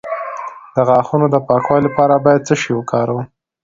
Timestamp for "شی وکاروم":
2.61-3.25